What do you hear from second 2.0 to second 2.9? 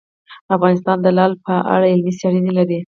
څېړنې لري.